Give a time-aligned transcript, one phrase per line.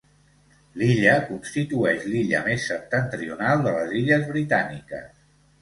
[0.81, 5.25] L'illa constitueix l'illa més septentrional de les Illes Britàniques.